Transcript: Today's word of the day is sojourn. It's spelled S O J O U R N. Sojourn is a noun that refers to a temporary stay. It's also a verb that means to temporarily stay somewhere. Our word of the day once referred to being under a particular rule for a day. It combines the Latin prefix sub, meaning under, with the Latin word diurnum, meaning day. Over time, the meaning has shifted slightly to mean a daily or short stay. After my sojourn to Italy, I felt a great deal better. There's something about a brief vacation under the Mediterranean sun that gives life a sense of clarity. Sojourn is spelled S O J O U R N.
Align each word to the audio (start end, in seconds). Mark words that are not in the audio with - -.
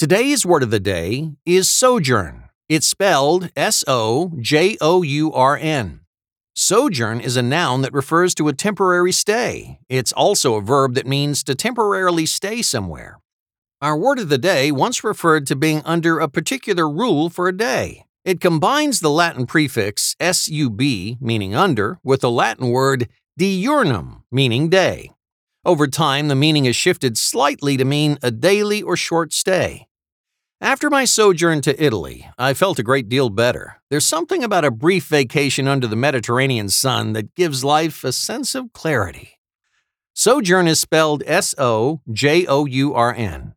Today's 0.00 0.46
word 0.46 0.62
of 0.62 0.70
the 0.70 0.80
day 0.80 1.32
is 1.44 1.68
sojourn. 1.68 2.44
It's 2.70 2.86
spelled 2.86 3.50
S 3.54 3.84
O 3.86 4.32
J 4.40 4.78
O 4.80 5.02
U 5.02 5.30
R 5.30 5.58
N. 5.58 6.00
Sojourn 6.54 7.20
is 7.20 7.36
a 7.36 7.42
noun 7.42 7.82
that 7.82 7.92
refers 7.92 8.34
to 8.36 8.48
a 8.48 8.54
temporary 8.54 9.12
stay. 9.12 9.78
It's 9.90 10.10
also 10.10 10.54
a 10.54 10.62
verb 10.62 10.94
that 10.94 11.06
means 11.06 11.44
to 11.44 11.54
temporarily 11.54 12.24
stay 12.24 12.62
somewhere. 12.62 13.20
Our 13.82 13.94
word 13.94 14.18
of 14.18 14.30
the 14.30 14.38
day 14.38 14.72
once 14.72 15.04
referred 15.04 15.46
to 15.48 15.54
being 15.54 15.82
under 15.84 16.18
a 16.18 16.30
particular 16.30 16.88
rule 16.88 17.28
for 17.28 17.46
a 17.46 17.54
day. 17.54 18.06
It 18.24 18.40
combines 18.40 19.00
the 19.00 19.10
Latin 19.10 19.44
prefix 19.44 20.16
sub, 20.18 20.80
meaning 20.80 21.54
under, 21.54 21.98
with 22.02 22.22
the 22.22 22.30
Latin 22.30 22.70
word 22.70 23.06
diurnum, 23.38 24.22
meaning 24.32 24.70
day. 24.70 25.10
Over 25.66 25.86
time, 25.86 26.28
the 26.28 26.34
meaning 26.34 26.64
has 26.64 26.74
shifted 26.74 27.18
slightly 27.18 27.76
to 27.76 27.84
mean 27.84 28.16
a 28.22 28.30
daily 28.30 28.80
or 28.80 28.96
short 28.96 29.34
stay. 29.34 29.88
After 30.62 30.90
my 30.90 31.06
sojourn 31.06 31.62
to 31.62 31.82
Italy, 31.82 32.28
I 32.38 32.52
felt 32.52 32.78
a 32.78 32.82
great 32.82 33.08
deal 33.08 33.30
better. 33.30 33.80
There's 33.88 34.04
something 34.04 34.44
about 34.44 34.66
a 34.66 34.70
brief 34.70 35.06
vacation 35.06 35.66
under 35.66 35.86
the 35.86 35.96
Mediterranean 35.96 36.68
sun 36.68 37.14
that 37.14 37.34
gives 37.34 37.64
life 37.64 38.04
a 38.04 38.12
sense 38.12 38.54
of 38.54 38.74
clarity. 38.74 39.38
Sojourn 40.12 40.68
is 40.68 40.78
spelled 40.78 41.22
S 41.24 41.54
O 41.56 42.02
J 42.12 42.44
O 42.46 42.66
U 42.66 42.92
R 42.92 43.14
N. 43.14 43.54